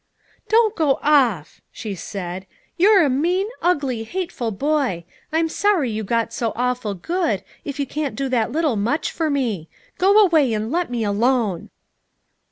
"Do 0.49 0.71
go 0.75 0.97
off!" 1.03 1.61
she 1.71 1.93
said. 1.93 2.47
"You're 2.75 3.03
a 3.03 3.07
mean, 3.07 3.47
ugly, 3.61 4.03
hateful 4.03 4.49
boy! 4.49 5.05
I'm 5.31 5.47
sorry 5.47 5.91
you 5.91 6.03
got 6.03 6.33
so 6.33 6.53
awful 6.55 6.95
good, 6.95 7.43
if 7.63 7.79
you 7.79 7.85
can't 7.85 8.15
do 8.15 8.27
that 8.29 8.51
little 8.51 8.77
much 8.77 9.11
for 9.11 9.29
me. 9.29 9.69
Go 9.99 10.23
away 10.25 10.53
and 10.53 10.71
let 10.71 10.89
me 10.89 11.03
alone." 11.03 11.69